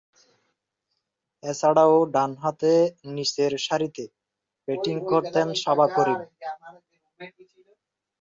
[1.43, 2.71] এছাড়াও, ডানহাতে
[3.15, 4.03] নিচেরসারিতে
[4.67, 6.19] ব্যাটিং করতেন সাবা করিম।